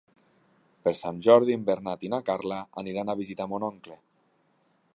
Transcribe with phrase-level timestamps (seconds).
[0.87, 3.99] Per Sant Jordi en Bernat i na Carla aniran a visitar mon oncle.